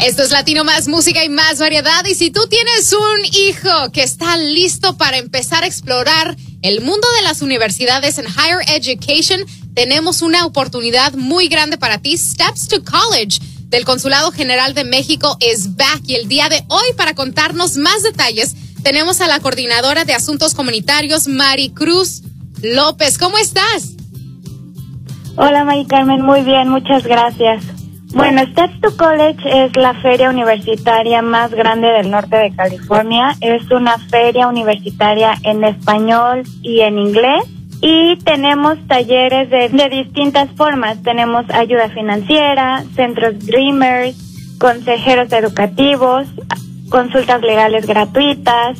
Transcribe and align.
Esto 0.00 0.22
es 0.22 0.30
Latino 0.30 0.62
Más 0.62 0.86
Música 0.86 1.24
y 1.24 1.28
Más 1.28 1.58
Variedad. 1.58 2.04
Y 2.04 2.14
si 2.14 2.30
tú 2.30 2.46
tienes 2.48 2.92
un 2.92 3.24
hijo 3.32 3.90
que 3.92 4.04
está 4.04 4.36
listo 4.36 4.96
para 4.96 5.18
empezar 5.18 5.64
a 5.64 5.66
explorar 5.66 6.36
el 6.62 6.82
mundo 6.82 7.06
de 7.16 7.22
las 7.24 7.42
universidades 7.42 8.18
en 8.18 8.26
Higher 8.26 8.60
Education, 8.76 9.40
tenemos 9.74 10.22
una 10.22 10.46
oportunidad 10.46 11.14
muy 11.14 11.48
grande 11.48 11.78
para 11.78 11.98
ti. 11.98 12.16
Steps 12.16 12.68
to 12.68 12.84
College 12.84 13.40
del 13.64 13.84
Consulado 13.84 14.30
General 14.30 14.72
de 14.72 14.84
México 14.84 15.36
es 15.40 15.74
back. 15.76 16.02
Y 16.06 16.14
el 16.14 16.28
día 16.28 16.48
de 16.48 16.62
hoy, 16.68 16.92
para 16.96 17.14
contarnos 17.14 17.76
más 17.76 18.04
detalles, 18.04 18.54
tenemos 18.84 19.20
a 19.20 19.26
la 19.26 19.40
coordinadora 19.40 20.04
de 20.04 20.14
Asuntos 20.14 20.54
Comunitarios, 20.54 21.26
Mari 21.26 21.70
Cruz 21.70 22.22
López. 22.62 23.18
¿Cómo 23.18 23.36
estás? 23.36 23.96
Hola, 25.36 25.64
Mari 25.64 25.86
Carmen. 25.86 26.22
Muy 26.22 26.42
bien, 26.42 26.68
muchas 26.68 27.02
gracias. 27.02 27.77
Bueno, 28.14 28.42
Steps 28.42 28.80
to 28.80 28.96
College 28.96 29.66
es 29.66 29.76
la 29.76 29.92
feria 29.94 30.30
universitaria 30.30 31.20
más 31.20 31.50
grande 31.50 31.88
del 31.88 32.10
norte 32.10 32.36
de 32.36 32.54
California. 32.54 33.36
Es 33.40 33.70
una 33.70 33.98
feria 33.98 34.48
universitaria 34.48 35.34
en 35.42 35.62
español 35.62 36.42
y 36.62 36.80
en 36.80 36.98
inglés. 36.98 37.44
Y 37.82 38.16
tenemos 38.24 38.78
talleres 38.88 39.50
de, 39.50 39.68
de 39.68 39.88
distintas 39.90 40.50
formas. 40.56 41.02
Tenemos 41.02 41.44
ayuda 41.50 41.90
financiera, 41.90 42.82
centros 42.96 43.38
Dreamers, 43.46 44.56
consejeros 44.58 45.30
educativos, 45.32 46.26
consultas 46.88 47.42
legales 47.42 47.86
gratuitas, 47.86 48.78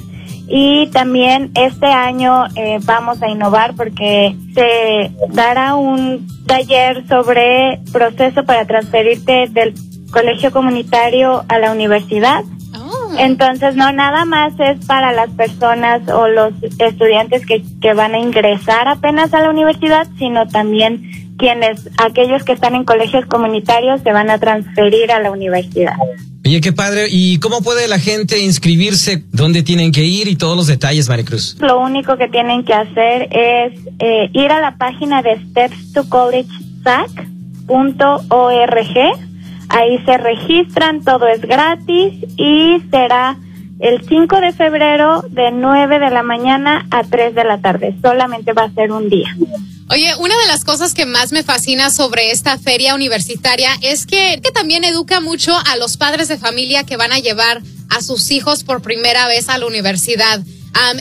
y 0.48 0.88
también 0.92 1.50
este 1.54 1.86
año 1.86 2.46
eh, 2.56 2.78
vamos 2.84 3.22
a 3.22 3.28
innovar 3.28 3.74
porque 3.74 4.34
se 4.54 5.10
dará 5.28 5.74
un 5.74 6.26
taller 6.46 7.06
sobre 7.06 7.80
proceso 7.92 8.44
para 8.44 8.64
transferirte 8.64 9.48
del 9.50 9.74
colegio 10.10 10.50
comunitario 10.50 11.44
a 11.48 11.58
la 11.58 11.70
universidad. 11.70 12.44
Oh. 12.74 13.12
Entonces, 13.18 13.76
no 13.76 13.92
nada 13.92 14.24
más 14.24 14.54
es 14.58 14.86
para 14.86 15.12
las 15.12 15.28
personas 15.30 16.08
o 16.08 16.28
los 16.28 16.54
estudiantes 16.78 17.44
que, 17.44 17.62
que 17.82 17.92
van 17.92 18.14
a 18.14 18.18
ingresar 18.18 18.88
apenas 18.88 19.34
a 19.34 19.40
la 19.40 19.50
universidad, 19.50 20.06
sino 20.18 20.48
también 20.48 21.36
quienes, 21.36 21.90
aquellos 21.98 22.42
que 22.42 22.52
están 22.52 22.74
en 22.74 22.84
colegios 22.84 23.26
comunitarios, 23.26 24.00
se 24.00 24.12
van 24.12 24.30
a 24.30 24.38
transferir 24.38 25.12
a 25.12 25.20
la 25.20 25.30
universidad. 25.30 25.96
Oye, 26.48 26.62
qué 26.62 26.72
padre. 26.72 27.08
¿Y 27.10 27.40
cómo 27.40 27.60
puede 27.60 27.86
la 27.88 27.98
gente 27.98 28.38
inscribirse? 28.38 29.22
¿Dónde 29.32 29.62
tienen 29.62 29.92
que 29.92 30.04
ir? 30.04 30.28
Y 30.28 30.36
todos 30.36 30.56
los 30.56 30.66
detalles, 30.66 31.06
Maricruz. 31.06 31.58
Lo 31.60 31.78
único 31.78 32.16
que 32.16 32.26
tienen 32.28 32.64
que 32.64 32.72
hacer 32.72 33.28
es 33.30 33.78
eh, 33.98 34.30
ir 34.32 34.50
a 34.50 34.58
la 34.58 34.78
página 34.78 35.20
de 35.20 35.38
Steps 35.50 35.92
to 35.92 36.08
College 36.08 36.48
Ahí 39.68 39.98
se 40.06 40.16
registran, 40.16 41.04
todo 41.04 41.28
es 41.28 41.42
gratis 41.42 42.14
y 42.38 42.78
será 42.90 43.36
el 43.80 44.06
5 44.06 44.40
de 44.40 44.52
febrero 44.52 45.24
de 45.30 45.50
9 45.52 45.98
de 45.98 46.10
la 46.10 46.22
mañana 46.22 46.86
a 46.90 47.04
3 47.04 47.34
de 47.34 47.44
la 47.44 47.60
tarde. 47.60 47.94
Solamente 48.02 48.52
va 48.52 48.64
a 48.64 48.74
ser 48.74 48.92
un 48.92 49.08
día. 49.08 49.34
Oye, 49.90 50.14
una 50.16 50.36
de 50.36 50.46
las 50.48 50.64
cosas 50.64 50.92
que 50.92 51.06
más 51.06 51.32
me 51.32 51.42
fascina 51.42 51.90
sobre 51.90 52.30
esta 52.30 52.58
feria 52.58 52.94
universitaria 52.94 53.70
es 53.80 54.06
que, 54.06 54.38
que 54.42 54.50
también 54.50 54.84
educa 54.84 55.20
mucho 55.20 55.56
a 55.56 55.76
los 55.76 55.96
padres 55.96 56.28
de 56.28 56.36
familia 56.36 56.84
que 56.84 56.96
van 56.96 57.12
a 57.12 57.18
llevar 57.18 57.62
a 57.88 58.02
sus 58.02 58.30
hijos 58.30 58.64
por 58.64 58.82
primera 58.82 59.26
vez 59.28 59.48
a 59.48 59.56
la 59.56 59.66
universidad. 59.66 60.40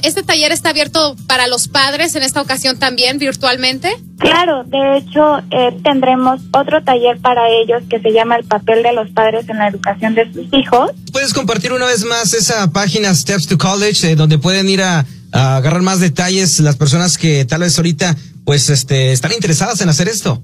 ¿Este 0.04 0.24
taller 0.24 0.52
está 0.52 0.70
abierto 0.70 1.16
para 1.28 1.48
los 1.48 1.68
padres 1.68 2.16
en 2.16 2.24
esta 2.24 2.42
ocasión 2.42 2.80
también 2.80 3.20
virtualmente? 3.20 3.96
Claro, 4.18 4.64
de 4.64 4.98
hecho 4.98 5.38
eh, 5.52 5.78
tendremos 5.84 6.42
otro 6.52 6.84
taller 6.84 7.20
para 7.20 7.48
ellos 7.50 7.84
que 7.90 8.00
se 8.00 8.12
llama 8.12 8.38
El 8.38 8.46
papel 8.46 8.84
de 8.84 8.94
los 8.94 9.10
padres 9.12 9.48
en 9.50 9.58
la 9.58 9.68
educación 9.68 10.16
de 10.16 10.32
sus 10.34 10.48
hijos. 10.52 10.92
¿Puedes 11.12 11.34
compartir 11.34 11.74
una 11.74 11.86
vez 11.86 12.04
más 12.06 12.34
esa 12.34 12.72
página 12.72 13.14
Steps 13.14 13.48
to 13.48 13.58
College 13.58 14.12
eh, 14.12 14.16
donde 14.16 14.40
pueden 14.40 14.68
ir 14.70 14.82
a, 14.82 15.06
a 15.32 15.58
agarrar 15.58 15.82
más 15.82 16.00
detalles 16.00 16.60
las 16.60 16.76
personas 16.76 17.18
que 17.18 17.46
tal 17.46 17.62
vez 17.62 17.78
ahorita 17.78 18.16
pues 18.46 18.70
este, 18.70 19.12
están 19.12 19.34
interesadas 19.34 19.82
en 19.82 19.90
hacer 19.90 20.08
esto. 20.08 20.42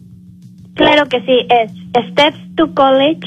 Claro 0.75 1.07
que 1.07 1.21
sí, 1.21 1.47
es 1.49 1.71
steps 2.11 2.37
to 2.55 2.73
college 2.73 3.25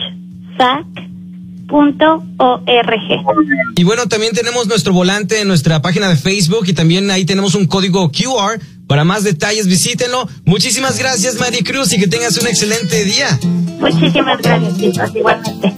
Y 3.76 3.84
bueno, 3.84 4.06
también 4.06 4.32
tenemos 4.32 4.66
nuestro 4.66 4.92
volante 4.92 5.40
en 5.40 5.48
nuestra 5.48 5.82
página 5.82 6.08
de 6.08 6.16
Facebook 6.16 6.64
y 6.66 6.72
también 6.72 7.10
ahí 7.10 7.24
tenemos 7.24 7.54
un 7.54 7.66
código 7.66 8.10
QR. 8.10 8.60
Para 8.86 9.04
más 9.04 9.24
detalles, 9.24 9.66
visítenlo. 9.66 10.28
Muchísimas 10.44 10.98
gracias, 10.98 11.38
Mari 11.40 11.64
Cruz, 11.64 11.92
y 11.92 11.98
que 11.98 12.06
tengas 12.06 12.38
un 12.38 12.46
excelente 12.46 13.04
día. 13.04 13.38
Muchísimas 13.80 14.40
gracias, 14.40 14.78
chicos, 14.78 15.10
igualmente. 15.14 15.75